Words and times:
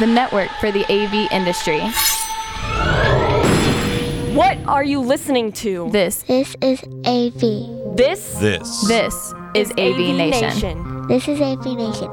the 0.00 0.06
network 0.06 0.48
for 0.60 0.72
the 0.72 0.82
AV 0.90 1.30
industry. 1.30 1.80
What 4.34 4.56
are 4.66 4.82
you 4.82 5.00
listening 5.00 5.52
to? 5.52 5.90
This, 5.90 6.22
This 6.22 6.56
is 6.62 6.82
AV. 7.04 7.96
This 7.96 8.34
This. 8.38 8.88
this 8.88 9.34
is 9.54 9.70
AV, 9.72 10.16
Nation. 10.16 11.06
This 11.06 11.28
is 11.28 11.40
AV 11.42 11.66
Nation. 11.76 12.10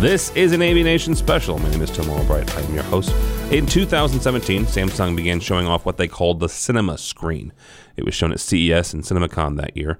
This 0.00 0.30
is 0.34 0.52
an 0.52 0.62
AV 0.62 0.76
Nation 0.76 1.14
special. 1.14 1.58
My 1.58 1.68
name 1.68 1.82
is 1.82 1.90
Tim 1.90 2.08
Albright. 2.08 2.56
I 2.56 2.60
am 2.62 2.72
your 2.72 2.84
host. 2.84 3.10
In 3.50 3.66
2017, 3.66 4.64
Samsung 4.64 5.14
began 5.16 5.38
showing 5.38 5.66
off 5.66 5.84
what 5.84 5.98
they 5.98 6.08
called 6.08 6.40
the 6.40 6.48
Cinema 6.48 6.96
Screen. 6.96 7.52
It 7.96 8.06
was 8.06 8.14
shown 8.14 8.32
at 8.32 8.40
CES 8.40 8.94
and 8.94 9.02
CinemaCon 9.02 9.58
that 9.58 9.76
year. 9.76 9.98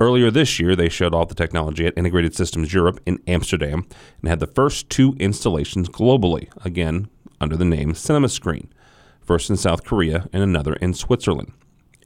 Earlier 0.00 0.30
this 0.30 0.60
year, 0.60 0.76
they 0.76 0.88
showed 0.88 1.12
off 1.12 1.28
the 1.28 1.34
technology 1.34 1.84
at 1.84 1.96
Integrated 1.96 2.34
Systems 2.34 2.72
Europe 2.72 3.00
in 3.04 3.20
Amsterdam 3.26 3.84
and 4.20 4.28
had 4.28 4.38
the 4.38 4.46
first 4.46 4.88
two 4.88 5.16
installations 5.18 5.88
globally, 5.88 6.48
again 6.64 7.08
under 7.40 7.56
the 7.56 7.64
name 7.64 7.94
Cinema 7.94 8.28
Screen, 8.28 8.72
first 9.20 9.50
in 9.50 9.56
South 9.56 9.84
Korea 9.84 10.28
and 10.32 10.42
another 10.42 10.74
in 10.74 10.94
Switzerland. 10.94 11.52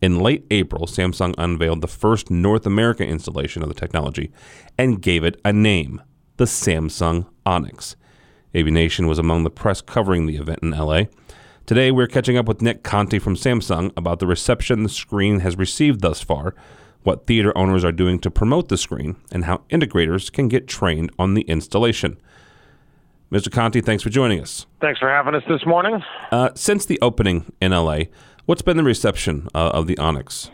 In 0.00 0.20
late 0.20 0.46
April, 0.50 0.86
Samsung 0.86 1.34
unveiled 1.38 1.80
the 1.80 1.86
first 1.86 2.30
North 2.30 2.66
America 2.66 3.06
installation 3.06 3.62
of 3.62 3.68
the 3.68 3.74
technology 3.74 4.32
and 4.78 5.00
gave 5.00 5.22
it 5.22 5.40
a 5.44 5.52
name 5.52 6.02
the 6.38 6.44
Samsung 6.44 7.26
Onyx. 7.46 7.96
AVNation 8.54 9.06
was 9.06 9.18
among 9.18 9.44
the 9.44 9.50
press 9.50 9.80
covering 9.80 10.26
the 10.26 10.36
event 10.36 10.60
in 10.62 10.70
LA. 10.70 11.04
Today, 11.66 11.90
we're 11.90 12.08
catching 12.08 12.36
up 12.36 12.46
with 12.46 12.62
Nick 12.62 12.82
Conti 12.82 13.18
from 13.18 13.36
Samsung 13.36 13.92
about 13.96 14.18
the 14.18 14.26
reception 14.26 14.82
the 14.82 14.88
screen 14.88 15.40
has 15.40 15.56
received 15.56 16.00
thus 16.00 16.20
far, 16.20 16.54
what 17.02 17.26
theater 17.26 17.56
owners 17.56 17.84
are 17.84 17.92
doing 17.92 18.18
to 18.20 18.30
promote 18.30 18.68
the 18.68 18.76
screen, 18.76 19.16
and 19.30 19.44
how 19.44 19.62
integrators 19.70 20.30
can 20.30 20.48
get 20.48 20.66
trained 20.68 21.10
on 21.18 21.34
the 21.34 21.42
installation. 21.42 22.16
Mr. 23.30 23.50
Conti, 23.50 23.80
thanks 23.80 24.02
for 24.02 24.10
joining 24.10 24.40
us. 24.40 24.66
Thanks 24.80 25.00
for 25.00 25.08
having 25.08 25.34
us 25.34 25.42
this 25.48 25.64
morning. 25.64 26.02
Uh, 26.30 26.50
since 26.54 26.84
the 26.84 26.98
opening 27.00 27.50
in 27.60 27.72
LA, 27.72 28.00
what's 28.44 28.62
been 28.62 28.76
the 28.76 28.82
reception 28.82 29.48
uh, 29.54 29.70
of 29.70 29.86
the 29.86 29.96
Onyx? 29.96 30.50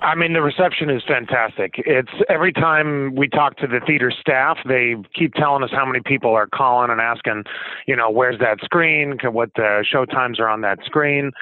I 0.00 0.14
mean, 0.14 0.32
the 0.32 0.42
reception 0.42 0.90
is 0.90 1.02
fantastic. 1.06 1.74
It's 1.78 2.10
every 2.28 2.52
time 2.52 3.16
we 3.16 3.28
talk 3.28 3.56
to 3.58 3.66
the 3.66 3.80
theater 3.84 4.12
staff, 4.12 4.58
they 4.66 4.94
keep 5.14 5.34
telling 5.34 5.64
us 5.64 5.70
how 5.72 5.84
many 5.84 6.00
people 6.04 6.30
are 6.34 6.46
calling 6.46 6.90
and 6.90 7.00
asking, 7.00 7.44
you 7.86 7.96
know, 7.96 8.08
where's 8.10 8.38
that 8.38 8.58
screen? 8.62 9.18
What 9.24 9.50
the 9.56 9.84
show 9.90 10.04
times 10.04 10.38
are 10.38 10.48
on 10.48 10.60
that 10.60 10.78
screen? 10.84 11.32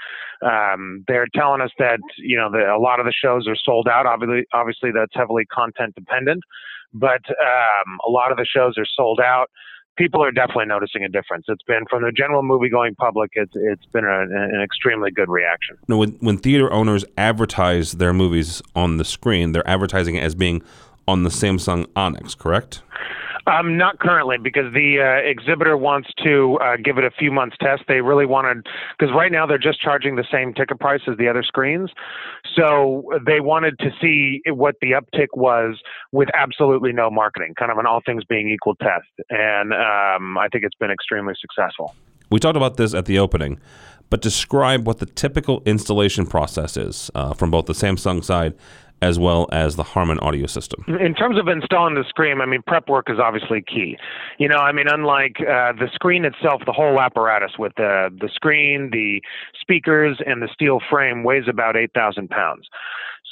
Um, 0.43 1.05
they're 1.07 1.29
telling 1.35 1.61
us 1.61 1.71
that 1.79 1.99
you 2.19 2.37
know 2.37 2.51
the, 2.51 2.71
a 2.71 2.79
lot 2.79 3.01
of 3.01 3.07
the 3.07 3.13
shows 3.13 3.47
are 3.49 3.57
sold 3.57 3.89
out. 3.89 4.07
Obviously, 4.07 4.45
obviously 4.53 4.91
that's 4.95 5.13
heavily 5.15 5.47
content 5.47 5.95
dependent, 5.95 6.43
but 6.93 7.23
um, 7.31 7.99
a 8.07 8.11
lot 8.11 8.31
of 8.31 8.37
the 8.37 8.47
shows 8.47 8.75
are 8.79 8.87
sold 8.97 9.21
out. 9.21 9.51
People 9.97 10.23
are 10.23 10.31
definitely 10.31 10.67
noticing 10.67 11.05
a 11.05 11.09
difference. 11.09 11.47
It's 11.49 11.63
been 11.63 11.85
from 11.89 12.03
the 12.03 12.13
general 12.13 12.43
movie 12.43 12.69
going 12.69 12.95
public. 12.95 13.31
It's 13.35 13.53
it's 13.55 13.87
been 13.87 14.05
a, 14.05 14.21
an 14.23 14.61
extremely 14.63 15.11
good 15.11 15.29
reaction. 15.29 15.79
Now, 15.89 15.97
when, 15.97 16.13
when 16.21 16.37
theater 16.37 16.71
owners 16.73 17.05
advertise 17.17 17.93
their 17.93 18.13
movies 18.13 18.61
on 18.75 18.99
the 18.99 19.05
screen, 19.05 19.53
they're 19.53 19.69
advertising 19.69 20.17
it 20.17 20.23
as 20.23 20.35
being 20.35 20.63
on 21.09 21.23
the 21.23 21.31
Samsung 21.31 21.87
Onyx, 21.97 22.35
correct? 22.35 22.83
Um, 23.47 23.77
not 23.77 24.01
currently, 24.01 24.39
because 24.39 24.73
the 24.75 24.99
uh, 24.99 25.29
exhibitor 25.29 25.77
wants 25.77 26.09
to 26.25 26.59
uh, 26.61 26.77
give 26.83 26.99
it 26.99 27.05
a 27.05 27.13
few 27.13 27.31
months 27.31 27.57
test. 27.61 27.85
They 27.87 28.01
really 28.01 28.27
wanted, 28.27 28.67
because 28.99 29.15
right 29.15 29.31
now 29.31 29.47
they're 29.47 29.57
just 29.57 29.81
charging 29.81 30.17
the 30.17 30.25
same 30.33 30.53
ticket 30.53 30.81
price 30.81 31.03
as 31.07 31.17
the 31.17 31.29
other 31.29 31.45
screens. 31.45 31.91
So 32.57 33.05
they 33.25 33.39
wanted 33.39 33.79
to 33.79 33.91
see 34.01 34.43
what 34.49 34.75
the 34.81 34.93
uptick 34.93 35.29
was 35.35 35.81
with 36.11 36.29
absolutely 36.35 36.93
no 36.93 37.09
marketing, 37.09 37.55
kind 37.57 37.71
of 37.71 37.79
an 37.79 37.87
all 37.87 38.01
things 38.05 38.25
being 38.25 38.49
equal 38.49 38.75
test. 38.77 39.07
And 39.31 39.73
um, 39.73 40.37
I 40.39 40.49
think 40.51 40.65
it's 40.65 40.75
been 40.75 40.91
extremely 40.91 41.35
successful. 41.41 41.95
We 42.31 42.41
talked 42.41 42.57
about 42.57 42.77
this 42.77 42.95
at 42.95 43.07
the 43.07 43.21
opening, 43.21 43.61
but 44.11 44.23
describe 44.23 44.89
what 44.89 44.99
the 44.99 45.07
typical 45.07 45.63
installation 45.65 46.27
process 46.27 46.77
is 46.77 47.13
uh, 47.15 47.33
from 47.35 47.53
both 47.53 47.67
the 47.67 47.75
Samsung 47.75 48.25
side 48.25 48.55
as 49.03 49.19
well 49.19 49.47
as 49.53 49.77
the 49.77 49.83
Harman 49.83 50.19
audio 50.21 50.47
system. 50.47 50.85
In 51.01 51.15
terms 51.15 51.39
of 51.39 51.49
installing 51.49 51.95
the 51.95 52.05
screen, 52.09 52.41
I 52.41 52.47
mean, 52.47 52.63
prep 52.67 52.89
work 52.89 53.11
is 53.11 53.19
obviously 53.23 53.63
key. 53.63 53.97
You 54.39 54.49
know, 54.49 54.59
I 54.59 54.73
mean, 54.73 54.87
unlike 54.89 55.37
uh, 55.41 55.73
the 55.73 55.89
screen 55.93 56.25
itself, 56.25 56.63
the 56.67 56.73
whole 56.73 57.01
apparatus 57.01 57.53
with 57.59 57.73
the 57.77 58.09
the 58.21 58.29
screen, 58.35 58.91
the 58.93 59.21
speakers, 59.61 60.19
and 60.27 60.43
the 60.43 60.49
steel 60.53 60.81
frame 60.91 61.25
weighs 61.25 61.45
about 61.49 61.77
eight 61.77 61.91
thousand 61.95 62.31
pounds. 62.31 62.67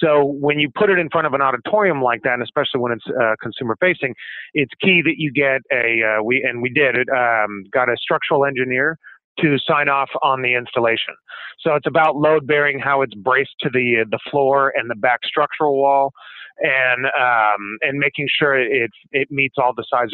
So 0.01 0.25
when 0.25 0.59
you 0.59 0.71
put 0.75 0.91
it 0.91 0.99
in 0.99 1.09
front 1.09 1.27
of 1.27 1.35
an 1.35 1.41
auditorium 1.41 2.03
like 2.03 2.23
that, 2.25 2.35
and 2.35 2.43
especially 2.43 2.81
when 2.81 2.93
it's 2.93 3.05
uh, 3.07 3.37
consumer 3.41 3.77
facing, 3.81 4.15
it's 4.53 4.73
key 4.81 5.03
that 5.05 5.15
you 5.19 5.33
get 5.33 5.63
a 5.73 6.19
uh, 6.19 6.23
we 6.23 6.43
and 6.43 6.61
we 6.61 6.69
did 6.69 6.97
it 6.97 7.09
um, 7.09 7.65
got 7.73 7.89
a 7.89 7.97
structural 7.97 8.45
engineer 8.45 8.99
to 9.41 9.59
sign 9.59 9.89
off 9.89 10.11
on 10.23 10.43
the 10.43 10.55
installation. 10.55 11.15
So 11.61 11.75
it's 11.75 11.87
about 11.87 12.17
load 12.17 12.47
bearing, 12.47 12.79
how 12.79 13.03
it's 13.03 13.15
braced 13.15 13.55
to 13.61 13.71
the 13.71 14.05
the 14.11 14.19
floor 14.31 14.73
and 14.77 14.91
the 14.91 14.95
back 14.95 15.21
structural 15.25 15.77
wall, 15.77 16.13
and 16.61 17.07
um, 17.07 17.79
and 17.83 17.99
making 17.99 18.29
sure 18.39 18.59
it 18.59 18.91
it 19.13 19.29
meets 19.31 19.57
all 19.59 19.73
the 19.75 19.85
size 19.89 20.11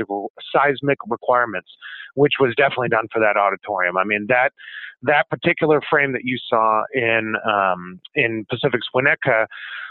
seismic 0.55 0.99
requirements, 1.09 1.69
which 2.15 2.35
was 2.41 2.55
definitely 2.57 2.89
done 2.89 3.07
for 3.13 3.21
that 3.21 3.37
auditorium. 3.37 3.97
I 3.97 4.05
mean 4.05 4.27
that 4.29 4.53
that 5.03 5.29
particular 5.31 5.81
frame 5.89 6.13
that 6.13 6.25
you 6.25 6.39
saw 6.49 6.83
in 6.95 7.35
um, 7.47 8.01
in 8.15 8.47
Pacific's 8.51 8.89
Winnetka 8.95 9.47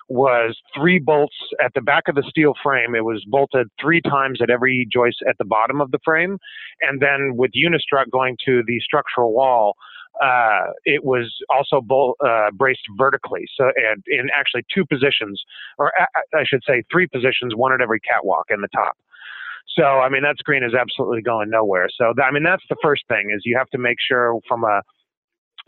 was 0.10 0.58
three 0.76 1.00
bolts 1.00 1.36
at 1.64 1.72
the 1.76 1.82
back 1.82 2.08
of 2.08 2.16
the 2.16 2.24
steel 2.28 2.54
frame. 2.62 2.96
It 2.96 3.06
was 3.06 3.24
bolted 3.28 3.68
three 3.80 4.02
times 4.02 4.40
at 4.42 4.50
every 4.50 4.88
joist 4.92 5.18
at 5.28 5.38
the 5.38 5.46
bottom 5.46 5.82
of 5.82 5.92
the 5.92 6.00
frame, 6.04 6.38
and 6.82 7.02
then 7.02 7.38
with 7.38 7.52
unistrut 7.52 8.10
going 8.12 8.36
to 8.46 8.64
the 8.66 8.80
structural 8.80 9.34
wall. 9.34 9.76
Uh, 10.22 10.72
it 10.84 11.06
was 11.06 11.32
also 11.50 11.80
bol- 11.80 12.18
uh, 12.26 12.50
braced 12.52 12.82
vertically, 12.98 13.46
so 13.56 13.66
and 13.66 14.04
in 14.08 14.28
actually 14.36 14.66
two 14.74 14.84
positions, 14.86 15.42
or 15.78 15.94
I 16.36 16.44
should 16.46 16.62
say 16.68 16.84
three 16.92 17.08
positions, 17.08 17.56
one 17.56 17.72
at 17.72 17.80
every 17.80 18.02
catwalk 18.02 18.48
in 18.50 18.60
the 18.60 18.68
top. 18.76 18.98
So 19.78 19.84
I 19.84 20.10
mean 20.10 20.24
that 20.24 20.38
screen 20.40 20.64
is 20.64 20.74
absolutely 20.74 21.22
going 21.22 21.50
nowhere. 21.50 21.88
So 21.96 22.12
th- 22.14 22.26
I 22.28 22.32
mean 22.32 22.44
that's 22.44 22.64
the 22.70 22.76
first 22.82 23.04
thing 23.08 23.32
is 23.34 23.44
you 23.46 23.58
have 23.58 23.70
to 23.70 23.78
make 23.78 23.98
sure 24.06 24.38
from 24.48 24.64
a 24.64 24.82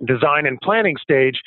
design 0.05 0.45
and 0.47 0.59
planning 0.59 0.97
stage 1.01 1.39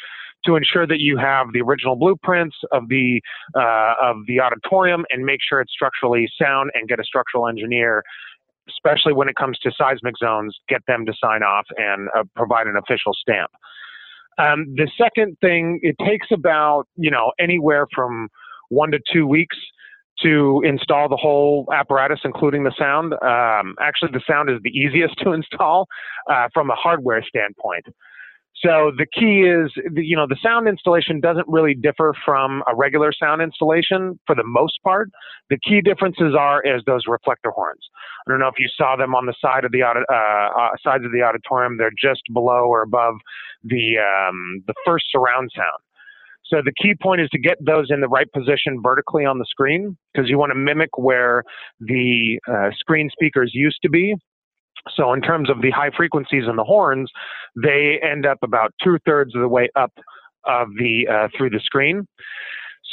to 0.46 0.56
ensure 0.56 0.86
that 0.86 1.00
you 1.00 1.16
have 1.16 1.48
the 1.52 1.60
original 1.60 1.96
blueprints 1.96 2.56
of 2.72 2.88
the 2.88 3.20
uh, 3.56 3.94
of 4.00 4.16
the 4.26 4.40
auditorium 4.40 5.04
and 5.10 5.24
make 5.24 5.40
sure 5.46 5.60
it's 5.60 5.72
structurally 5.72 6.28
sound 6.40 6.70
and 6.74 6.88
get 6.88 7.00
a 7.00 7.04
structural 7.04 7.48
engineer 7.48 8.02
especially 8.68 9.12
when 9.12 9.28
it 9.28 9.36
comes 9.36 9.58
to 9.58 9.70
seismic 9.76 10.14
zones 10.18 10.56
get 10.68 10.80
them 10.86 11.04
to 11.04 11.12
sign 11.22 11.42
off 11.42 11.66
and 11.76 12.08
uh, 12.16 12.22
provide 12.34 12.66
an 12.66 12.76
official 12.76 13.12
stamp 13.12 13.50
um, 14.38 14.66
the 14.76 14.90
second 14.98 15.36
thing 15.40 15.78
it 15.82 15.96
takes 16.04 16.28
about 16.32 16.84
you 16.96 17.10
know 17.10 17.32
anywhere 17.38 17.86
from 17.94 18.28
one 18.70 18.90
to 18.90 18.98
two 19.12 19.26
weeks 19.26 19.56
to 20.22 20.62
install 20.64 21.08
the 21.08 21.16
whole 21.16 21.66
apparatus, 21.72 22.20
including 22.24 22.64
the 22.64 22.72
sound. 22.78 23.14
Um, 23.14 23.74
actually, 23.80 24.12
the 24.12 24.22
sound 24.28 24.50
is 24.50 24.58
the 24.62 24.70
easiest 24.70 25.18
to 25.24 25.32
install 25.32 25.86
uh, 26.30 26.48
from 26.52 26.70
a 26.70 26.74
hardware 26.74 27.22
standpoint. 27.26 27.86
So 28.62 28.92
the 28.96 29.06
key 29.06 29.42
is, 29.42 29.72
you 29.96 30.16
know, 30.16 30.26
the 30.28 30.38
sound 30.42 30.68
installation 30.68 31.20
doesn't 31.20 31.46
really 31.48 31.74
differ 31.74 32.14
from 32.24 32.62
a 32.70 32.74
regular 32.74 33.12
sound 33.12 33.42
installation 33.42 34.18
for 34.26 34.36
the 34.36 34.44
most 34.44 34.78
part. 34.84 35.10
The 35.50 35.58
key 35.58 35.80
differences 35.80 36.34
are 36.38 36.62
is 36.62 36.82
those 36.86 37.02
reflector 37.08 37.50
horns. 37.50 37.80
I 38.26 38.30
don't 38.30 38.40
know 38.40 38.48
if 38.48 38.58
you 38.58 38.68
saw 38.76 38.96
them 38.96 39.14
on 39.14 39.26
the 39.26 39.34
side 39.40 39.64
of 39.64 39.72
the 39.72 39.82
uh, 39.82 39.92
uh, 39.92 40.68
sides 40.82 41.04
of 41.04 41.10
the 41.12 41.22
auditorium. 41.22 41.76
They're 41.78 41.90
just 42.00 42.22
below 42.32 42.66
or 42.68 42.82
above 42.82 43.14
the 43.64 43.98
um, 43.98 44.62
the 44.66 44.74
first 44.86 45.06
surround 45.10 45.50
sound. 45.54 45.82
So 46.46 46.58
the 46.64 46.72
key 46.80 46.94
point 47.02 47.22
is 47.22 47.28
to 47.30 47.38
get 47.38 47.56
those 47.64 47.86
in 47.90 48.00
the 48.00 48.08
right 48.08 48.30
position 48.32 48.80
vertically 48.82 49.24
on 49.24 49.38
the 49.38 49.46
screen 49.48 49.96
because 50.12 50.28
you 50.28 50.38
want 50.38 50.52
to 50.52 50.58
mimic 50.58 50.90
where 50.96 51.42
the 51.80 52.38
uh, 52.46 52.70
screen 52.78 53.10
speakers 53.10 53.50
used 53.54 53.78
to 53.82 53.88
be 53.88 54.14
so, 54.96 55.12
in 55.12 55.20
terms 55.20 55.48
of 55.50 55.62
the 55.62 55.70
high 55.70 55.90
frequencies 55.96 56.44
and 56.46 56.58
the 56.58 56.64
horns, 56.64 57.10
they 57.56 57.98
end 58.02 58.26
up 58.26 58.38
about 58.42 58.74
two 58.82 58.98
thirds 59.06 59.34
of 59.34 59.40
the 59.40 59.48
way 59.48 59.68
up 59.76 59.92
of 60.44 60.68
the 60.78 61.06
uh, 61.10 61.28
through 61.36 61.50
the 61.50 61.60
screen. 61.60 62.06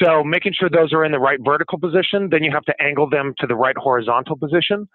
So, 0.02 0.24
making 0.24 0.54
sure 0.58 0.70
those 0.70 0.94
are 0.94 1.04
in 1.04 1.12
the 1.12 1.20
right 1.20 1.40
vertical 1.44 1.78
position, 1.80 2.30
then 2.32 2.44
you 2.44 2.52
have 2.52 2.64
to 2.66 2.74
angle 2.82 3.10
them 3.10 3.34
to 3.40 3.48
the 3.48 3.56
right 3.56 3.78
horizontal 3.78 4.38
position, 4.38 4.88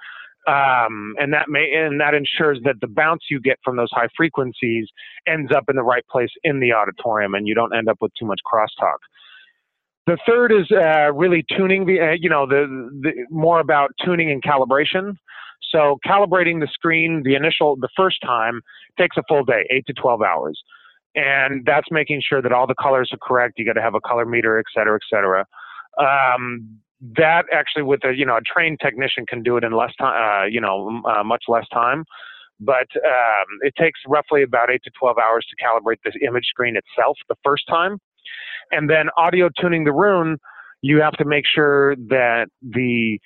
um, 0.49 1.15
and 1.19 1.33
that 1.35 1.49
may 1.49 1.71
and 1.75 2.01
that 2.01 2.15
ensures 2.15 2.59
that 2.65 2.77
the 2.81 2.89
bounce 2.89 3.25
you 3.31 3.41
get 3.41 3.59
from 3.63 3.77
those 3.77 3.91
high 3.93 4.09
frequencies 4.17 4.89
ends 5.27 5.53
up 5.55 5.65
in 5.69 5.77
the 5.77 5.83
right 5.83 6.07
place 6.11 6.31
in 6.45 6.61
the 6.61 6.73
auditorium, 6.73 7.35
and 7.35 7.47
you 7.47 7.55
don't 7.55 7.77
end 7.77 7.89
up 7.89 7.99
with 8.01 8.13
too 8.19 8.27
much 8.27 8.41
crosstalk. 8.51 8.99
The 10.07 10.17
third 10.25 10.53
is 10.53 10.71
uh, 10.71 11.13
really 11.13 11.45
tuning 11.57 11.85
the, 11.85 12.01
uh, 12.01 12.17
you 12.19 12.31
know, 12.31 12.47
the, 12.47 12.67
the 13.03 13.27
more 13.29 13.59
about 13.59 13.91
tuning 14.05 14.31
and 14.31 14.41
calibration. 14.41 15.17
So 15.63 15.99
calibrating 16.07 16.61
the 16.61 16.69
screen, 16.71 17.23
the 17.25 17.35
initial, 17.35 17.77
the 17.77 17.89
first 17.97 18.19
time 18.25 18.61
takes 18.99 19.17
a 19.17 19.23
full 19.29 19.45
day, 19.45 19.67
eight 19.71 19.85
to 19.87 19.93
12 19.93 20.23
hours. 20.23 20.61
And 21.15 21.65
that's 21.65 21.89
making 21.91 22.23
sure 22.27 22.43
that 22.43 22.53
all 22.53 22.67
the 22.67 22.75
colors 22.75 23.11
are 23.13 23.19
correct. 23.23 23.55
You 23.57 23.65
got 23.65 23.73
to 23.73 23.83
have 23.83 23.95
a 23.95 24.01
color 24.01 24.27
meter, 24.27 24.59
et 24.59 24.67
cetera, 24.75 24.97
et 24.97 25.07
cetera. 25.11 25.47
Um, 25.99 26.79
that 27.01 27.45
actually 27.53 27.83
with 27.83 28.05
a 28.05 28.15
you 28.15 28.25
know 28.25 28.37
a 28.37 28.41
trained 28.41 28.81
technician 28.81 29.27
can 29.27 29.43
do 29.43 29.57
it 29.57 29.65
in 29.65 29.73
less 29.73 29.93
time, 29.99 30.45
uh, 30.45 30.47
you 30.47 30.61
know, 30.61 31.03
uh, 31.05 31.23
much 31.25 31.45
less 31.49 31.67
time. 31.73 32.05
But 32.59 32.89
um, 32.97 33.47
it 33.61 33.75
takes 33.79 34.01
roughly 34.07 34.43
about 34.43 34.71
eight 34.71 34.81
to 34.85 34.91
12 34.99 35.19
hours 35.19 35.47
to 35.51 35.57
calibrate 35.63 35.99
the 36.05 36.27
image 36.27 36.47
screen 36.47 36.75
itself 36.77 37.19
the 37.29 37.35
first 37.45 37.65
time, 37.69 37.99
and 38.71 38.89
then 38.89 39.09
audio 39.17 39.51
tuning 39.61 39.85
the 39.85 39.93
room. 39.93 40.39
You 40.83 41.01
have 41.01 41.15
to 41.15 41.25
make 41.25 41.45
sure 41.47 41.97
that 41.97 42.47
the 42.63 43.19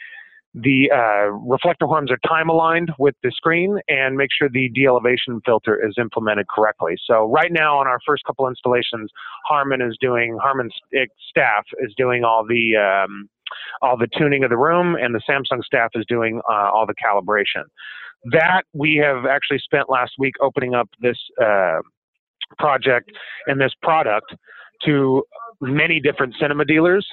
the 0.54 0.90
uh, 0.92 1.30
reflector 1.30 1.86
horns 1.86 2.10
are 2.10 2.18
time 2.28 2.48
aligned 2.48 2.90
with 2.98 3.14
the 3.22 3.30
screen 3.34 3.78
and 3.88 4.16
make 4.16 4.30
sure 4.36 4.48
the 4.48 4.68
de-elevation 4.74 5.40
filter 5.44 5.78
is 5.86 5.94
implemented 5.98 6.46
correctly. 6.48 6.94
So 7.06 7.30
right 7.30 7.52
now 7.52 7.78
on 7.78 7.86
our 7.86 7.98
first 8.04 8.24
couple 8.24 8.48
installations, 8.48 9.10
Harman 9.46 9.80
is 9.80 9.96
doing 10.00 10.36
Harman's 10.42 10.74
staff 11.28 11.64
is 11.78 11.94
doing 11.96 12.24
all 12.24 12.44
the 12.48 12.76
um, 12.76 13.28
all 13.80 13.96
the 13.96 14.08
tuning 14.18 14.42
of 14.44 14.50
the 14.50 14.56
room, 14.56 14.96
and 14.96 15.14
the 15.14 15.20
Samsung 15.28 15.62
staff 15.64 15.90
is 15.94 16.04
doing 16.08 16.40
uh, 16.50 16.70
all 16.72 16.86
the 16.86 16.94
calibration. 16.94 17.64
That 18.32 18.62
we 18.74 19.00
have 19.02 19.26
actually 19.26 19.60
spent 19.60 19.88
last 19.88 20.12
week 20.18 20.34
opening 20.40 20.74
up 20.74 20.88
this 21.00 21.16
uh, 21.40 21.78
project 22.58 23.10
and 23.46 23.60
this 23.60 23.72
product 23.82 24.34
to 24.84 25.22
many 25.60 26.00
different 26.00 26.34
cinema 26.40 26.64
dealers. 26.64 27.06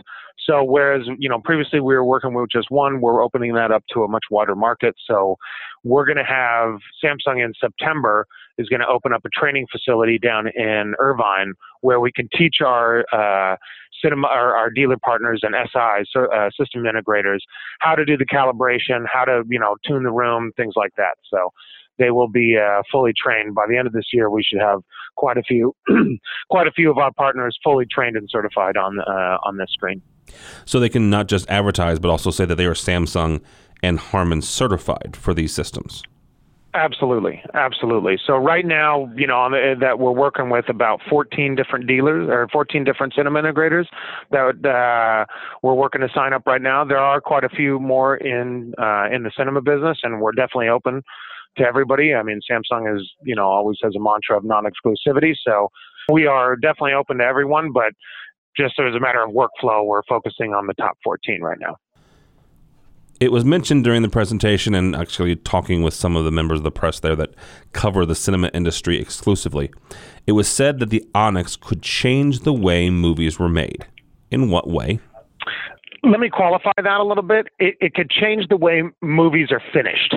So 0.48 0.64
whereas 0.64 1.08
you 1.18 1.30
know 1.30 1.40
previously 1.40 1.80
we 1.80 1.94
were 1.94 2.06
working 2.06 2.34
with 2.34 2.50
just 2.50 2.72
one, 2.72 3.02
we're 3.02 3.22
opening 3.22 3.54
that 3.56 3.72
up 3.72 3.84
to 3.94 4.04
a 4.04 4.08
much 4.08 4.26
wider 4.32 4.56
market. 4.56 4.96
So 5.06 5.38
we're 5.84 6.06
going 6.06 6.18
to 6.18 6.24
have 6.24 6.80
Samsung 7.04 7.44
in 7.44 7.54
September 7.60 8.26
is 8.58 8.68
going 8.70 8.80
to 8.80 8.88
open 8.88 9.14
up 9.14 9.24
a 9.26 9.30
training 9.30 9.68
facility 9.72 10.18
down 10.18 10.48
in 10.48 10.96
Irvine 11.00 11.54
where 11.82 12.00
we 12.00 12.12
can 12.12 12.28
teach 12.36 12.58
our 12.66 13.06
uh, 13.14 13.56
cinema 14.04 14.28
our, 14.28 14.56
our, 14.56 14.70
dealer 14.70 14.98
partners 14.98 15.42
and 15.44 15.56
SIs, 15.66 16.10
uh, 16.16 16.50
system 16.60 16.84
integrators, 16.84 17.40
how 17.80 17.96
to 17.96 18.06
do 18.06 18.18
the 18.18 18.26
calibration, 18.26 19.06
how 19.12 19.26
to 19.26 19.44
you 19.50 19.60
know 19.60 19.76
tune 19.86 20.04
the 20.04 20.12
room, 20.12 20.52
things 20.56 20.74
like 20.76 20.92
that. 20.98 21.18
So 21.32 21.52
they 21.98 22.12
will 22.12 22.30
be 22.30 22.58
uh, 22.58 22.82
fully 22.92 23.14
trained 23.16 23.56
by 23.56 23.66
the 23.70 23.78
end 23.78 23.88
of 23.88 23.94
this 23.94 24.06
year. 24.14 24.30
We 24.30 24.44
should 24.44 24.62
have 24.62 24.82
quite 25.16 25.38
a 25.38 25.44
few, 25.44 25.76
quite 26.50 26.68
a 26.68 26.72
few 26.72 26.92
of 26.92 26.98
our 26.98 27.12
partners 27.14 27.58
fully 27.64 27.86
trained 27.92 28.16
and 28.16 28.28
certified 28.32 28.78
on 28.78 29.00
uh, 29.00 29.38
on 29.44 29.58
this 29.58 29.70
screen. 29.72 30.02
So 30.66 30.80
they 30.80 30.90
can 30.90 31.10
not 31.10 31.28
just 31.28 31.50
advertise, 31.50 32.00
but 32.00 32.10
also 32.10 32.32
say 32.32 32.46
that 32.46 32.56
they 32.56 32.66
are 32.66 32.74
Samsung 32.74 33.42
and 33.82 34.00
Harman 34.00 34.42
certified 34.42 35.16
for 35.16 35.34
these 35.34 35.54
systems. 35.54 36.04
Absolutely, 36.74 37.42
absolutely. 37.56 38.20
So 38.28 38.36
right 38.36 38.66
now, 38.66 39.12
you 39.16 39.26
know, 39.26 39.50
the, 39.50 39.76
that 39.80 39.98
we're 39.98 40.12
working 40.12 40.50
with 40.50 40.70
about 40.70 41.02
14 41.10 41.56
different 41.56 41.88
dealers 41.88 42.30
or 42.30 42.48
14 42.50 42.84
different 42.84 43.14
cinema 43.16 43.42
integrators 43.42 43.86
that 44.30 44.64
uh, 44.64 45.26
we're 45.64 45.74
working 45.74 46.02
to 46.02 46.10
sign 46.14 46.34
up 46.34 46.44
right 46.46 46.62
now. 46.62 46.84
There 46.84 47.00
are 47.00 47.20
quite 47.20 47.44
a 47.44 47.50
few 47.50 47.80
more 47.80 48.18
in 48.18 48.76
uh, 48.78 49.08
in 49.12 49.24
the 49.24 49.32
cinema 49.36 49.62
business, 49.62 49.98
and 50.04 50.22
we're 50.22 50.34
definitely 50.34 50.68
open 50.68 51.02
to 51.58 51.64
everybody. 51.64 52.14
I 52.14 52.24
mean, 52.24 52.40
Samsung 52.50 52.96
is, 52.96 53.08
you 53.24 53.36
know, 53.36 53.46
always 53.46 53.78
has 53.84 53.96
a 53.96 54.00
mantra 54.00 54.38
of 54.38 54.44
non-exclusivity, 54.44 55.34
so 55.46 55.70
we 56.12 56.26
are 56.26 56.56
definitely 56.56 56.94
open 56.94 57.18
to 57.18 57.24
everyone. 57.24 57.72
But 57.72 57.94
just 58.56 58.80
as 58.80 58.96
a 58.96 59.00
matter 59.00 59.24
of 59.24 59.32
workflow, 59.32 59.86
we're 59.86 60.04
focusing 60.08 60.54
on 60.54 60.68
the 60.68 60.74
top 60.74 60.98
14 61.04 61.42
right 61.42 61.60
now. 61.60 61.76
It 63.20 63.32
was 63.32 63.44
mentioned 63.44 63.84
during 63.84 64.04
the 64.04 64.10
presentation 64.10 64.76
and 64.76 64.96
actually 64.96 65.36
talking 65.38 65.82
with 65.82 65.96
some 65.96 66.16
of 66.16 66.24
the 66.24 66.32
members 66.32 66.60
of 66.60 66.64
the 66.64 66.72
press 66.72 67.00
there 67.00 67.16
that 67.16 67.34
cover 67.74 68.06
the 68.06 68.14
cinema 68.14 68.50
industry 68.54 69.00
exclusively. 69.00 69.72
It 70.28 70.34
was 70.34 70.48
said 70.48 70.80
that 70.80 70.92
the 70.92 71.04
Onyx 71.16 71.56
could 71.56 71.82
change 71.82 72.42
the 72.42 72.54
way 72.54 72.92
movies 72.92 73.40
were 73.40 73.50
made. 73.50 73.88
In 74.30 74.52
what 74.52 74.70
way? 74.70 75.00
Let 76.04 76.20
me 76.20 76.30
qualify 76.30 76.74
that 76.78 77.00
a 77.00 77.04
little 77.04 77.24
bit. 77.24 77.48
It, 77.58 77.76
it 77.82 77.94
could 77.96 78.12
change 78.12 78.48
the 78.50 78.58
way 78.58 78.84
movies 79.02 79.48
are 79.52 79.62
finished. 79.74 80.16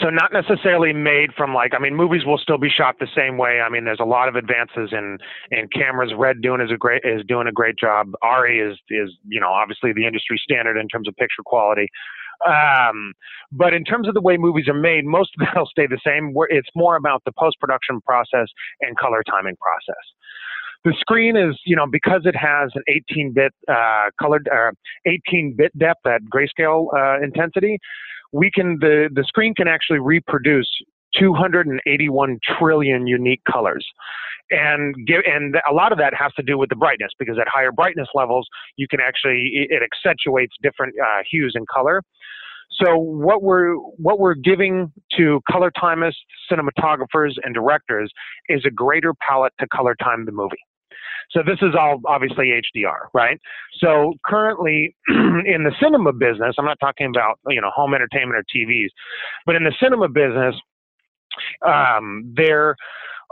So 0.00 0.08
not 0.08 0.32
necessarily 0.32 0.92
made 0.92 1.30
from 1.36 1.54
like 1.54 1.72
I 1.74 1.78
mean 1.78 1.94
movies 1.94 2.24
will 2.24 2.38
still 2.38 2.58
be 2.58 2.68
shot 2.70 2.96
the 2.98 3.08
same 3.16 3.36
way. 3.36 3.60
I 3.60 3.68
mean 3.68 3.84
there's 3.84 4.00
a 4.00 4.08
lot 4.08 4.28
of 4.28 4.36
advances 4.36 4.90
in 4.92 5.18
in 5.50 5.68
cameras. 5.68 6.12
Red 6.16 6.40
doing 6.42 6.60
is 6.60 6.70
a 6.72 6.76
great 6.76 7.02
is 7.04 7.22
doing 7.26 7.46
a 7.46 7.52
great 7.52 7.76
job. 7.78 8.12
ARRI 8.22 8.60
is 8.60 8.78
is 8.88 9.10
you 9.28 9.40
know 9.40 9.50
obviously 9.50 9.92
the 9.92 10.06
industry 10.06 10.40
standard 10.42 10.78
in 10.78 10.88
terms 10.88 11.08
of 11.08 11.16
picture 11.16 11.42
quality. 11.44 11.88
Um, 12.46 13.12
but 13.52 13.74
in 13.74 13.84
terms 13.84 14.08
of 14.08 14.14
the 14.14 14.20
way 14.20 14.38
movies 14.38 14.68
are 14.68 14.74
made, 14.74 15.04
most 15.04 15.30
of 15.38 15.46
that'll 15.46 15.66
stay 15.70 15.86
the 15.86 16.00
same. 16.04 16.34
It's 16.48 16.70
more 16.74 16.96
about 16.96 17.22
the 17.24 17.32
post 17.38 17.60
production 17.60 18.00
process 18.00 18.48
and 18.80 18.96
color 18.96 19.22
timing 19.28 19.56
process. 19.56 20.04
The 20.84 20.94
screen 20.98 21.36
is, 21.36 21.58
you 21.66 21.76
know, 21.76 21.86
because 21.90 22.22
it 22.24 22.34
has 22.34 22.70
an 22.74 22.82
18-bit 22.88 23.52
uh, 23.68 24.10
colored, 24.20 24.48
uh, 24.50 24.70
18-bit 25.06 25.78
depth 25.78 26.06
at 26.06 26.22
grayscale 26.32 26.86
uh, 26.96 27.22
intensity, 27.22 27.78
we 28.32 28.50
can 28.50 28.78
the 28.80 29.08
the 29.12 29.24
screen 29.24 29.54
can 29.54 29.68
actually 29.68 29.98
reproduce 29.98 30.68
281 31.18 32.38
trillion 32.58 33.06
unique 33.06 33.42
colors. 33.50 33.84
And 34.50 34.94
give 35.06 35.22
and 35.26 35.56
a 35.68 35.72
lot 35.72 35.92
of 35.92 35.98
that 35.98 36.14
has 36.14 36.32
to 36.34 36.42
do 36.42 36.58
with 36.58 36.70
the 36.70 36.76
brightness 36.76 37.10
because 37.18 37.38
at 37.40 37.46
higher 37.48 37.72
brightness 37.72 38.08
levels 38.14 38.48
you 38.76 38.86
can 38.88 39.00
actually 39.00 39.66
it 39.68 39.82
accentuates 39.82 40.54
different 40.62 40.94
uh, 41.00 41.22
hues 41.30 41.52
and 41.54 41.66
color. 41.68 42.02
So 42.82 42.96
what 42.96 43.42
we're 43.42 43.74
what 43.74 44.18
we're 44.18 44.34
giving 44.34 44.92
to 45.16 45.40
color 45.50 45.70
timists 45.70 46.20
cinematographers 46.50 47.34
and 47.42 47.54
directors 47.54 48.12
is 48.48 48.64
a 48.64 48.70
greater 48.70 49.12
palette 49.14 49.52
to 49.60 49.66
color 49.68 49.94
time 50.02 50.24
the 50.24 50.32
movie 50.32 50.62
so 51.32 51.42
this 51.44 51.58
is 51.62 51.74
all 51.78 52.00
obviously 52.06 52.52
HDR, 52.76 53.08
right? 53.14 53.38
So 53.78 54.14
currently 54.24 54.94
in 55.08 55.64
the 55.64 55.72
cinema 55.80 56.12
business, 56.12 56.56
I'm 56.58 56.64
not 56.64 56.78
talking 56.80 57.06
about 57.06 57.38
you 57.48 57.60
know 57.60 57.70
home 57.74 57.94
entertainment 57.94 58.36
or 58.36 58.44
TVs, 58.54 58.88
but 59.46 59.54
in 59.54 59.64
the 59.64 59.74
cinema 59.80 60.08
business, 60.08 60.54
um, 61.66 62.32
there 62.36 62.76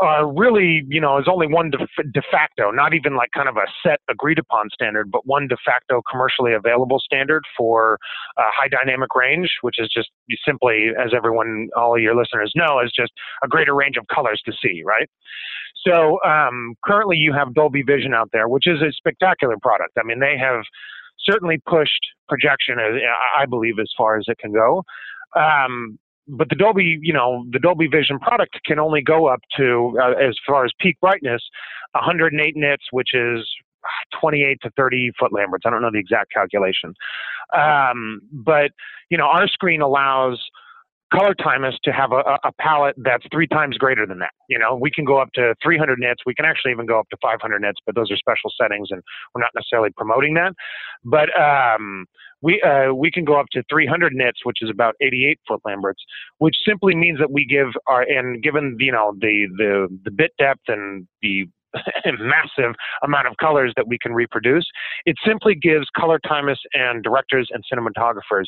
are 0.01 0.33
really, 0.33 0.85
you 0.89 1.01
know, 1.01 1.19
is 1.19 1.27
only 1.29 1.47
one 1.47 1.71
de, 1.71 1.79
de, 2.13 2.23
facto, 2.31 2.71
not 2.71 2.95
even 2.95 3.17
like 3.17 3.31
kind 3.35 3.49
of 3.49 3.57
a 3.57 3.67
set 3.83 3.99
agreed 4.09 4.39
upon 4.39 4.69
standard, 4.73 5.11
but 5.11 5.27
one 5.27 5.49
de 5.49 5.57
facto 5.65 6.01
commercially 6.09 6.53
available 6.53 7.01
standard 7.01 7.43
for 7.57 7.99
uh, 8.37 8.43
high 8.55 8.69
dynamic 8.69 9.15
range, 9.17 9.49
which 9.63 9.77
is 9.79 9.91
just 9.93 10.09
simply, 10.47 10.91
as 10.99 11.13
everyone, 11.17 11.69
all 11.77 11.99
your 11.99 12.15
listeners 12.15 12.53
know, 12.55 12.81
is 12.81 12.93
just 12.95 13.13
a 13.43 13.49
greater 13.49 13.75
range 13.75 13.97
of 13.97 14.07
colors 14.15 14.41
to 14.45 14.53
see, 14.63 14.83
right? 14.87 15.09
So 15.87 16.19
um, 16.25 16.75
currently 16.85 17.17
you 17.17 17.33
have 17.33 17.55
Dolby 17.55 17.83
Vision 17.83 18.15
out 18.15 18.31
there, 18.33 18.49
which 18.49 18.67
is 18.67 18.81
a 18.83 18.93
spectacular 18.93 19.57
product. 19.61 19.93
I 19.99 20.05
mean, 20.05 20.21
they 20.21 20.37
have 20.39 20.63
certainly 21.19 21.61
pushed 21.67 22.01
projection, 22.29 22.77
uh, 22.79 23.41
I 23.41 23.47
believe, 23.47 23.79
as 23.81 23.91
far 23.97 24.19
as 24.19 24.25
it 24.29 24.39
can 24.39 24.53
go. 24.53 24.85
Um, 25.37 25.99
but 26.29 26.49
the 26.51 26.57
Dolby, 26.57 26.99
you 27.01 27.13
know, 27.13 27.45
the 27.51 27.59
Dolby 27.59 27.87
Vision 27.87 28.19
product 28.19 28.59
can 28.67 28.79
only 28.79 29.03
go 29.03 29.27
up 29.27 29.41
to, 29.57 29.99
uh, 30.01 30.13
as 30.13 30.37
far 30.47 30.65
as 30.65 30.73
peak 30.79 30.99
brightness, 31.01 31.43
108 31.93 32.55
nits, 32.55 32.85
which 32.91 33.15
is 33.15 33.49
28 34.21 34.59
to 34.63 34.71
30 34.77 35.13
foot 35.19 35.33
lamberts. 35.33 35.65
I 35.67 35.71
don't 35.71 35.81
know 35.81 35.91
the 35.91 35.99
exact 35.99 36.33
calculation. 36.33 36.95
Um, 37.57 38.21
but, 38.33 38.73
you 39.11 39.17
know, 39.17 39.27
our 39.27 39.49
screen 39.49 39.81
allows 39.81 40.43
color 41.13 41.35
timists 41.35 41.81
to 41.85 41.93
have 41.93 42.13
a, 42.13 42.39
a 42.45 42.53
palette 42.61 42.95
that's 42.99 43.25
three 43.33 43.47
times 43.47 43.77
greater 43.79 44.07
than 44.07 44.19
that. 44.19 44.33
You 44.49 44.59
know, 44.59 44.77
we 44.77 44.91
can 44.91 45.05
go 45.05 45.19
up 45.19 45.29
to 45.35 45.55
300 45.63 45.99
nits. 45.99 46.23
We 46.27 46.35
can 46.35 46.45
actually 46.45 46.73
even 46.73 46.87
go 46.87 46.99
up 46.99 47.09
to 47.11 47.17
500 47.23 47.61
nits, 47.61 47.79
but 47.87 47.95
those 47.95 48.11
are 48.11 48.17
special 48.17 48.51
settings, 48.61 48.89
and 48.91 49.03
we're 49.35 49.41
not 49.41 49.51
necessarily 49.55 49.91
promoting 49.97 50.35
that. 50.35 50.53
But 51.05 51.29
um, 51.41 52.07
we 52.43 52.63
uh, 52.63 52.93
we 52.93 53.11
can 53.11 53.25
go 53.25 53.39
up 53.39 53.47
to 53.53 53.63
300 53.71 54.13
nits, 54.13 54.41
which 54.45 54.59
is 54.63 54.71
about 54.71 54.95
88 55.01 55.41
foot 55.47 55.61
lamberts, 55.65 56.03
which 56.39 56.55
simply 56.67 56.95
means 56.95 57.19
that 57.19 57.31
we 57.31 57.45
give 57.45 57.69
our 57.87 58.03
and 58.03 58.43
given 58.43 58.77
you 58.79 58.93
know 58.93 59.15
the 59.19 59.47
the 59.57 59.89
the 60.05 60.11
bit 60.11 60.33
depth 60.39 60.63
and 60.69 61.07
the 61.23 61.47
massive 62.19 62.75
amount 63.03 63.27
of 63.27 63.35
colors 63.41 63.73
that 63.77 63.87
we 63.87 63.99
can 63.99 64.13
reproduce. 64.13 64.67
It 65.07 65.17
simply 65.27 65.55
gives 65.55 65.87
color 65.97 66.19
timists 66.27 66.65
and 66.75 67.03
directors 67.03 67.49
and 67.53 67.63
cinematographers 67.71 68.45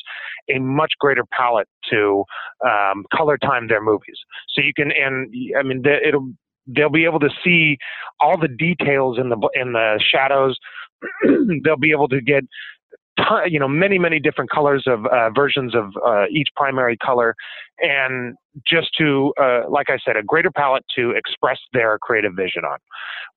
a 0.53 0.59
much 0.59 0.93
greater 0.99 1.23
palette 1.31 1.67
to 1.91 2.23
um, 2.65 3.03
color 3.13 3.37
time 3.37 3.67
their 3.67 3.81
movies. 3.81 4.17
So 4.49 4.61
you 4.61 4.73
can, 4.75 4.91
and 4.91 5.33
I 5.57 5.63
mean, 5.63 5.83
it'll 5.85 6.31
they'll 6.67 6.89
be 6.89 7.05
able 7.05 7.19
to 7.19 7.29
see 7.43 7.77
all 8.19 8.37
the 8.37 8.47
details 8.47 9.17
in 9.19 9.29
the 9.29 9.49
in 9.53 9.73
the 9.73 10.01
shadows. 10.11 10.57
they'll 11.63 11.77
be 11.77 11.91
able 11.91 12.07
to 12.07 12.21
get 12.21 12.43
you 13.47 13.59
know 13.59 13.67
many 13.67 13.99
many 13.99 14.19
different 14.19 14.49
colors 14.49 14.83
of 14.87 15.05
uh, 15.05 15.29
versions 15.31 15.75
of 15.75 15.91
uh, 16.05 16.25
each 16.31 16.47
primary 16.55 16.97
color. 16.97 17.35
And 17.79 18.35
just 18.67 18.89
to 18.97 19.33
uh, 19.41 19.61
like 19.69 19.89
i 19.89 19.97
said 20.05 20.17
a 20.17 20.23
greater 20.23 20.51
palette 20.51 20.83
to 20.95 21.11
express 21.11 21.57
their 21.73 21.97
creative 21.99 22.33
vision 22.35 22.63
on. 22.63 22.77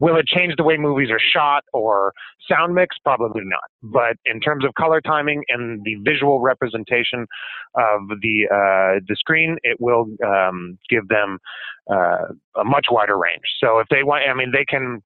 Will 0.00 0.16
it 0.16 0.26
change 0.26 0.54
the 0.56 0.64
way 0.64 0.76
movies 0.76 1.10
are 1.10 1.20
shot 1.20 1.62
or 1.72 2.12
sound 2.48 2.74
mix 2.74 2.96
probably 3.04 3.42
not. 3.44 3.70
But 3.82 4.16
in 4.26 4.40
terms 4.40 4.64
of 4.64 4.74
color 4.74 5.00
timing 5.00 5.44
and 5.48 5.82
the 5.84 5.96
visual 6.02 6.40
representation 6.40 7.26
of 7.74 8.08
the 8.20 8.46
uh, 8.50 9.00
the 9.06 9.16
screen 9.16 9.56
it 9.62 9.80
will 9.80 10.06
um, 10.26 10.78
give 10.90 11.08
them 11.08 11.38
uh, 11.90 12.26
a 12.56 12.64
much 12.64 12.86
wider 12.90 13.16
range. 13.16 13.44
So 13.60 13.78
if 13.78 13.88
they 13.88 14.02
want 14.02 14.24
i 14.28 14.34
mean 14.34 14.52
they 14.52 14.64
can 14.64 15.02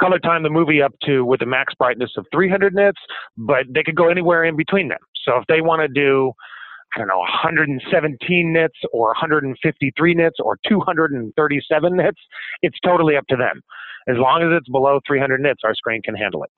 color 0.00 0.18
time 0.18 0.42
the 0.42 0.50
movie 0.50 0.82
up 0.82 0.94
to 1.04 1.24
with 1.24 1.42
a 1.42 1.46
max 1.46 1.74
brightness 1.74 2.12
of 2.16 2.26
300 2.32 2.74
nits, 2.74 2.98
but 3.36 3.66
they 3.72 3.82
could 3.82 3.96
go 3.96 4.08
anywhere 4.08 4.44
in 4.44 4.56
between 4.56 4.88
them. 4.88 4.98
So 5.24 5.36
if 5.36 5.46
they 5.48 5.60
want 5.60 5.82
to 5.82 5.88
do 5.88 6.32
I 6.96 7.00
don't 7.00 7.08
know, 7.08 7.18
117 7.18 8.52
nits 8.52 8.74
or 8.94 9.08
153 9.08 10.14
nits 10.14 10.36
or 10.40 10.58
237 10.66 11.96
nits. 11.96 12.18
It's 12.62 12.78
totally 12.82 13.14
up 13.14 13.26
to 13.28 13.36
them. 13.36 13.60
As 14.08 14.16
long 14.16 14.42
as 14.42 14.56
it's 14.56 14.68
below 14.70 14.98
300 15.06 15.38
nits, 15.38 15.60
our 15.64 15.74
screen 15.74 16.00
can 16.00 16.14
handle 16.14 16.42
it 16.44 16.50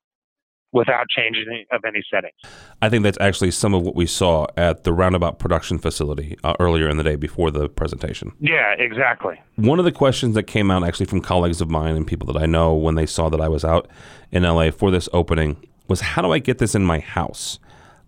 without 0.73 1.07
changing 1.09 1.65
of 1.71 1.81
any 1.85 2.01
settings. 2.09 2.33
I 2.81 2.89
think 2.89 3.03
that's 3.03 3.17
actually 3.19 3.51
some 3.51 3.73
of 3.73 3.83
what 3.83 3.95
we 3.95 4.05
saw 4.05 4.47
at 4.57 4.83
the 4.83 4.93
Roundabout 4.93 5.39
production 5.39 5.77
facility 5.77 6.37
uh, 6.43 6.53
earlier 6.59 6.89
in 6.89 6.97
the 6.97 7.03
day 7.03 7.15
before 7.15 7.51
the 7.51 7.67
presentation. 7.67 8.31
Yeah, 8.39 8.73
exactly. 8.77 9.39
One 9.55 9.79
of 9.79 9.85
the 9.85 9.91
questions 9.91 10.35
that 10.35 10.43
came 10.43 10.71
out 10.71 10.83
actually 10.83 11.07
from 11.07 11.21
colleagues 11.21 11.61
of 11.61 11.69
mine 11.69 11.95
and 11.95 12.07
people 12.07 12.31
that 12.33 12.41
I 12.41 12.45
know 12.45 12.73
when 12.73 12.95
they 12.95 13.05
saw 13.05 13.29
that 13.29 13.41
I 13.41 13.47
was 13.47 13.65
out 13.65 13.89
in 14.31 14.43
LA 14.43 14.71
for 14.71 14.91
this 14.91 15.09
opening 15.13 15.57
was 15.87 16.01
how 16.01 16.21
do 16.21 16.31
I 16.31 16.39
get 16.39 16.57
this 16.57 16.73
in 16.73 16.83
my 16.83 16.99
house? 16.99 17.59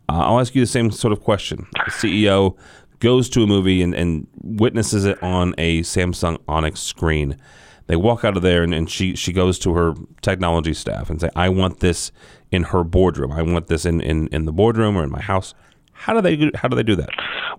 Uh, 0.09 0.19
I'll 0.19 0.39
ask 0.39 0.55
you 0.55 0.61
the 0.61 0.67
same 0.67 0.91
sort 0.91 1.11
of 1.11 1.21
question. 1.21 1.67
The 1.85 1.91
CEO 1.91 2.57
goes 2.99 3.29
to 3.29 3.43
a 3.43 3.47
movie 3.47 3.81
and, 3.81 3.93
and 3.93 4.27
witnesses 4.41 5.05
it 5.05 5.21
on 5.21 5.53
a 5.57 5.81
Samsung 5.81 6.39
Onyx 6.47 6.79
screen. 6.79 7.37
They 7.87 7.95
walk 7.95 8.23
out 8.23 8.37
of 8.37 8.43
there 8.43 8.63
and, 8.63 8.73
and 8.73 8.89
she 8.89 9.15
she 9.15 9.33
goes 9.33 9.59
to 9.59 9.73
her 9.73 9.93
technology 10.21 10.73
staff 10.73 11.09
and 11.09 11.19
say, 11.19 11.29
"I 11.35 11.49
want 11.49 11.79
this 11.79 12.11
in 12.51 12.63
her 12.63 12.83
boardroom. 12.83 13.31
I 13.31 13.41
want 13.41 13.67
this 13.67 13.85
in, 13.85 13.99
in, 14.01 14.27
in 14.27 14.45
the 14.45 14.53
boardroom 14.53 14.97
or 14.97 15.03
in 15.03 15.11
my 15.11 15.21
house." 15.21 15.53
How 15.93 16.13
do 16.13 16.21
they 16.21 16.35
do, 16.35 16.51
how 16.55 16.67
do 16.67 16.75
they 16.75 16.83
do 16.83 16.95
that? 16.97 17.09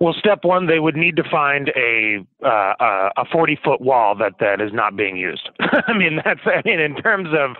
Well, 0.00 0.14
step 0.18 0.40
one, 0.42 0.66
they 0.66 0.80
would 0.80 0.96
need 0.96 1.16
to 1.16 1.22
find 1.30 1.70
a 1.76 2.18
uh, 2.44 3.10
a 3.16 3.24
forty 3.32 3.58
foot 3.64 3.80
wall 3.80 4.14
that 4.16 4.34
that 4.40 4.60
is 4.60 4.70
not 4.72 4.96
being 4.96 5.16
used. 5.16 5.48
I 5.60 5.96
mean, 5.96 6.20
that's 6.24 6.40
I 6.44 6.60
mean, 6.64 6.80
in 6.80 6.96
terms 6.96 7.28
of 7.32 7.56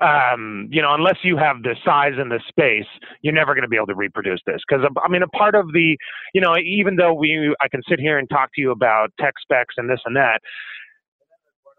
um, 0.00 0.68
you 0.70 0.82
know, 0.82 0.94
unless 0.94 1.16
you 1.24 1.36
have 1.38 1.62
the 1.62 1.74
size 1.84 2.12
and 2.18 2.30
the 2.30 2.40
space, 2.46 2.86
you're 3.22 3.34
never 3.34 3.54
going 3.54 3.62
to 3.62 3.68
be 3.68 3.76
able 3.76 3.86
to 3.86 3.94
reproduce 3.94 4.40
this. 4.46 4.60
Because 4.68 4.84
I 5.02 5.08
mean, 5.08 5.22
a 5.22 5.28
part 5.28 5.54
of 5.54 5.72
the 5.72 5.96
you 6.34 6.40
know, 6.40 6.56
even 6.58 6.96
though 6.96 7.14
we 7.14 7.54
I 7.60 7.68
can 7.68 7.80
sit 7.88 7.98
here 7.98 8.18
and 8.18 8.28
talk 8.28 8.50
to 8.54 8.60
you 8.60 8.70
about 8.70 9.12
tech 9.18 9.34
specs 9.40 9.74
and 9.78 9.88
this 9.88 10.00
and 10.04 10.14
that, 10.14 10.40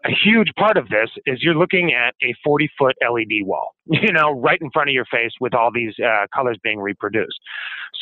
a 0.04 0.10
huge 0.10 0.48
part 0.56 0.76
of 0.76 0.88
this 0.88 1.10
is 1.26 1.42
you're 1.42 1.54
looking 1.54 1.92
at 1.92 2.14
a 2.22 2.34
40 2.42 2.70
foot 2.78 2.96
LED 3.02 3.44
wall, 3.44 3.74
you 3.86 4.12
know, 4.12 4.30
right 4.30 4.58
in 4.60 4.70
front 4.70 4.88
of 4.88 4.94
your 4.94 5.04
face 5.06 5.32
with 5.40 5.54
all 5.54 5.70
these 5.72 5.94
uh, 6.04 6.26
colors 6.34 6.58
being 6.62 6.80
reproduced. 6.80 7.38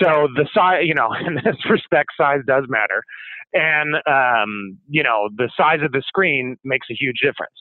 So 0.00 0.28
the 0.34 0.48
size, 0.54 0.82
you 0.84 0.94
know, 0.94 1.12
in 1.26 1.36
this 1.36 1.56
respect, 1.68 2.10
size 2.16 2.40
does 2.46 2.64
matter. 2.68 3.02
And, 3.54 3.96
um, 4.06 4.78
you 4.88 5.02
know, 5.02 5.28
the 5.36 5.50
size 5.56 5.80
of 5.82 5.92
the 5.92 6.02
screen 6.06 6.56
makes 6.64 6.86
a 6.90 6.94
huge 6.94 7.16
difference. 7.22 7.54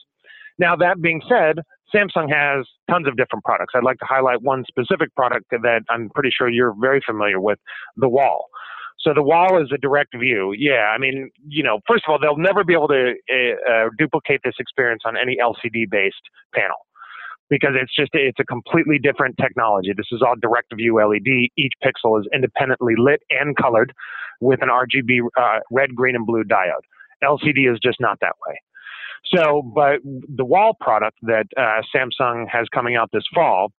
Now, 0.58 0.76
that 0.76 1.00
being 1.00 1.22
said, 1.28 1.60
Samsung 1.94 2.30
has 2.30 2.66
tons 2.90 3.06
of 3.06 3.16
different 3.16 3.44
products. 3.44 3.72
I'd 3.74 3.84
like 3.84 3.98
to 3.98 4.04
highlight 4.04 4.42
one 4.42 4.64
specific 4.68 5.14
product 5.14 5.46
that 5.50 5.82
I'm 5.88 6.10
pretty 6.10 6.30
sure 6.36 6.48
you're 6.48 6.74
very 6.78 7.00
familiar 7.04 7.40
with 7.40 7.58
the 7.96 8.08
wall. 8.08 8.46
So 9.00 9.14
the 9.14 9.22
wall 9.22 9.62
is 9.62 9.70
a 9.72 9.78
direct 9.78 10.16
view. 10.18 10.54
Yeah, 10.58 10.92
I 10.94 10.98
mean, 10.98 11.30
you 11.46 11.62
know, 11.62 11.78
first 11.86 12.04
of 12.06 12.12
all, 12.12 12.18
they'll 12.18 12.36
never 12.36 12.64
be 12.64 12.74
able 12.74 12.88
to 12.88 13.14
uh, 13.30 13.70
uh 13.70 13.88
duplicate 13.96 14.40
this 14.44 14.54
experience 14.58 15.02
on 15.06 15.16
any 15.16 15.36
LCD 15.40 15.88
based 15.88 16.16
panel 16.54 16.86
because 17.48 17.70
it's 17.80 17.94
just 17.94 18.10
it's 18.12 18.38
a 18.40 18.44
completely 18.44 18.98
different 18.98 19.36
technology. 19.40 19.92
This 19.96 20.06
is 20.12 20.22
all 20.22 20.34
direct 20.40 20.74
view 20.76 20.96
LED. 20.96 21.50
Each 21.56 21.72
pixel 21.82 22.20
is 22.20 22.26
independently 22.34 22.94
lit 22.96 23.22
and 23.30 23.56
colored 23.56 23.92
with 24.40 24.62
an 24.62 24.68
RGB 24.68 25.20
uh, 25.36 25.60
red, 25.70 25.94
green, 25.94 26.14
and 26.14 26.26
blue 26.26 26.44
diode. 26.44 26.84
LCD 27.22 27.72
is 27.72 27.78
just 27.82 28.00
not 28.00 28.18
that 28.20 28.34
way. 28.46 28.56
So, 29.34 29.62
but 29.74 30.00
the 30.04 30.44
wall 30.44 30.76
product 30.80 31.18
that 31.22 31.46
uh, 31.56 31.82
Samsung 31.94 32.46
has 32.48 32.66
coming 32.72 32.96
out 32.96 33.10
this 33.12 33.24
fall 33.34 33.72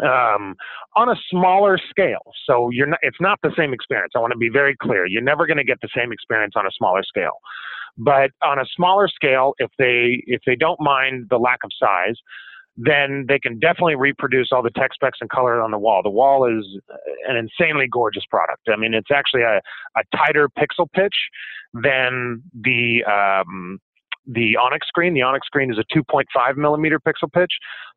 um, 0.00 0.54
on 0.96 1.08
a 1.08 1.16
smaller 1.30 1.78
scale. 1.90 2.32
So 2.46 2.70
you're 2.70 2.86
not, 2.86 2.98
it's 3.02 3.20
not 3.20 3.38
the 3.42 3.52
same 3.56 3.72
experience. 3.72 4.12
I 4.16 4.20
want 4.20 4.32
to 4.32 4.38
be 4.38 4.48
very 4.48 4.76
clear. 4.76 5.06
You're 5.06 5.22
never 5.22 5.46
going 5.46 5.58
to 5.58 5.64
get 5.64 5.78
the 5.82 5.88
same 5.96 6.12
experience 6.12 6.54
on 6.56 6.66
a 6.66 6.70
smaller 6.76 7.02
scale. 7.02 7.38
But 7.98 8.30
on 8.42 8.58
a 8.58 8.64
smaller 8.74 9.08
scale, 9.08 9.54
if 9.58 9.70
they 9.78 10.22
if 10.26 10.40
they 10.46 10.56
don't 10.56 10.80
mind 10.80 11.26
the 11.28 11.36
lack 11.36 11.58
of 11.62 11.70
size, 11.78 12.16
then 12.76 13.26
they 13.28 13.38
can 13.38 13.58
definitely 13.58 13.96
reproduce 13.96 14.48
all 14.50 14.62
the 14.62 14.70
tech 14.70 14.94
specs 14.94 15.18
and 15.20 15.28
color 15.28 15.60
on 15.60 15.70
the 15.70 15.78
wall. 15.78 16.00
The 16.02 16.10
wall 16.10 16.46
is 16.46 16.66
an 17.28 17.36
insanely 17.36 17.86
gorgeous 17.90 18.24
product. 18.30 18.62
I 18.72 18.76
mean, 18.76 18.94
it's 18.94 19.10
actually 19.14 19.42
a, 19.42 19.60
a 19.96 20.16
tighter 20.16 20.48
pixel 20.58 20.90
pitch 20.90 21.14
than 21.74 22.42
the 22.54 23.04
um, 23.04 23.78
the 24.26 24.56
Onyx 24.56 24.86
screen. 24.86 25.14
The 25.14 25.22
Onyx 25.22 25.46
screen 25.46 25.70
is 25.70 25.78
a 25.78 25.96
2.5 25.96 26.56
millimeter 26.56 26.98
pixel 26.98 27.30
pitch. 27.30 27.52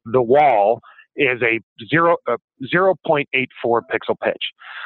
The 0.05 0.21
wall 0.21 0.81
is 1.15 1.41
a 1.41 1.60
0, 1.89 2.17
uh, 2.27 2.38
0.84 2.74 3.25
pixel 3.63 4.15
pitch, 4.24 4.43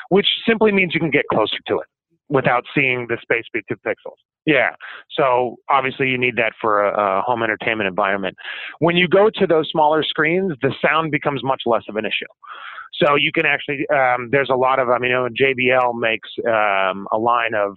which 0.10 0.28
simply 0.48 0.72
means 0.72 0.94
you 0.94 1.00
can 1.00 1.12
get 1.12 1.26
closer 1.32 1.58
to 1.68 1.80
it 1.80 1.88
without 2.30 2.64
seeing 2.76 3.08
the 3.10 3.18
space 3.22 3.46
be 3.52 3.62
two 3.68 3.76
pixels. 3.86 4.18
Yeah. 4.46 4.70
So 5.12 5.58
obviously 5.70 6.10
you 6.10 6.18
need 6.18 6.36
that 6.38 6.54
for 6.62 6.84
a, 6.84 7.20
a, 7.20 7.22
home 7.22 7.44
entertainment 7.44 7.88
environment. 7.88 8.36
When 8.80 8.96
you 8.96 9.08
go 9.08 9.30
to 9.36 9.48
those 9.48 9.70
smaller 9.72 10.04
screens, 10.04 10.54
the 10.62 10.74
sound 10.84 11.12
becomes 11.12 11.44
much 11.44 11.64
less 11.66 11.84
of 11.90 11.96
an 11.96 12.06
issue. 12.06 12.26
So 12.94 13.16
you 13.16 13.32
can 13.32 13.46
actually, 13.46 13.86
um, 13.94 14.30
there's 14.32 14.50
a 14.50 14.56
lot 14.56 14.80
of, 14.80 14.90
I 14.90 14.98
mean, 14.98 15.12
you 15.12 15.18
know, 15.18 15.28
JBL 15.30 16.00
makes 16.00 16.30
um, 16.48 17.08
a 17.12 17.18
line 17.18 17.54
of 17.54 17.76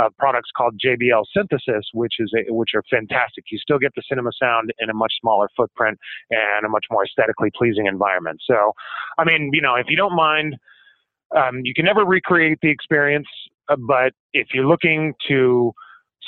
uh, 0.00 0.08
products 0.18 0.50
called 0.56 0.78
JBL 0.84 1.24
Synthesis, 1.36 1.84
which 1.92 2.14
is 2.18 2.32
a, 2.36 2.52
which 2.52 2.70
are 2.74 2.82
fantastic. 2.90 3.44
You 3.50 3.58
still 3.58 3.78
get 3.78 3.92
the 3.94 4.02
cinema 4.08 4.30
sound 4.40 4.72
in 4.78 4.90
a 4.90 4.94
much 4.94 5.12
smaller 5.20 5.48
footprint 5.56 5.98
and 6.30 6.66
a 6.66 6.68
much 6.68 6.86
more 6.90 7.04
aesthetically 7.04 7.50
pleasing 7.56 7.86
environment. 7.86 8.40
So, 8.46 8.72
I 9.18 9.24
mean, 9.24 9.50
you 9.52 9.60
know, 9.60 9.74
if 9.74 9.86
you 9.88 9.96
don't 9.96 10.16
mind, 10.16 10.56
um, 11.36 11.60
you 11.64 11.74
can 11.74 11.84
never 11.84 12.04
recreate 12.04 12.58
the 12.62 12.70
experience, 12.70 13.28
uh, 13.68 13.76
but 13.76 14.12
if 14.32 14.48
you're 14.54 14.66
looking 14.66 15.14
to 15.28 15.72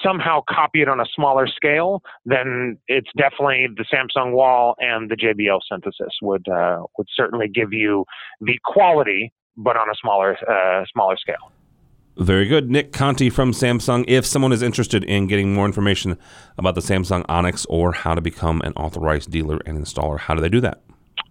somehow 0.03 0.41
copy 0.49 0.83
it 0.83 0.89
on 0.89 1.01
a 1.01 1.07
smaller 1.15 1.47
scale, 1.47 2.03
then 2.25 2.79
it's 2.89 3.11
definitely 3.17 3.69
the 3.77 3.85
Samsung 3.85 4.33
Wall 4.33 4.75
and 4.79 5.11
the 5.11 5.17
JBL 5.17 5.61
Synthesis 5.71 6.13
would 6.23 6.47
uh, 6.49 6.83
would 6.99 7.07
certainly 7.15 7.49
give 7.49 7.73
you 7.73 8.05
the 8.41 8.59
quality, 8.65 9.33
but 9.57 9.77
on 9.77 9.89
a 9.89 9.95
smaller 10.01 10.37
uh, 10.49 10.85
smaller 10.93 11.17
scale. 11.17 11.53
Very 12.17 12.47
good. 12.47 12.71
Nick 12.71 12.93
Conti 12.93 13.29
from 13.29 13.53
Samsung. 13.53 14.05
If 14.07 14.25
someone 14.25 14.53
is 14.53 14.63
interested 14.63 15.03
in 15.05 15.27
getting 15.27 15.53
more 15.53 15.67
information 15.67 16.17
about 16.57 16.77
the 16.77 16.81
Samsung 16.81 17.25
Onyx 17.29 17.67
or 17.67 17.93
how 17.93 18.15
to 18.15 18.21
become 18.21 18.61
an 18.63 18.73
authorized 18.75 19.31
dealer 19.31 19.59
and 19.67 19.79
installer, 19.79 20.19
how 20.19 20.35
do 20.35 20.41
they 20.41 20.49
do 20.49 20.61
that? 20.61 20.81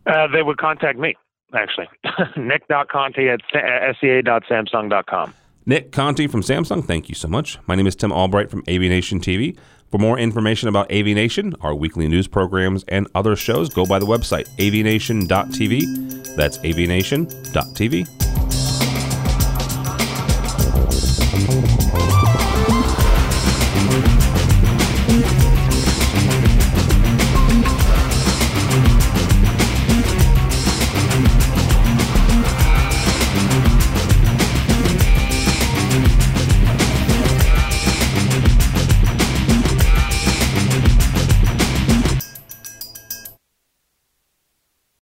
Uh, 0.06 0.28
they 0.28 0.44
would 0.44 0.58
contact 0.58 1.00
me, 1.00 1.16
actually. 1.54 1.88
Nick.conti 2.38 3.30
at 3.30 3.40
sca.samsung.com. 3.54 5.34
Nick 5.66 5.94
Conti 5.94 6.28
from 6.28 6.42
Samsung, 6.42 6.84
thank 6.84 7.08
you 7.08 7.16
so 7.16 7.30
much. 7.30 7.58
My 7.68 7.76
name 7.76 7.88
is 7.88 7.96
Tim 7.96 8.12
Albright 8.12 8.52
from 8.52 8.64
AVNation 8.64 9.22
TV. 9.22 9.58
For 9.90 9.98
more 9.98 10.20
information 10.20 10.68
about 10.68 10.90
AVNation, 10.90 11.54
our 11.62 11.74
weekly 11.74 12.10
news 12.10 12.28
programs, 12.28 12.84
and 12.90 13.08
other 13.16 13.38
shows, 13.38 13.70
go 13.70 13.86
by 13.86 14.00
the 14.00 14.06
website 14.06 14.50
avnation.tv. 14.58 16.36
That's 16.36 16.58
avnation.tv. 16.58 18.33
Thank 21.34 21.82
you. 21.82 21.83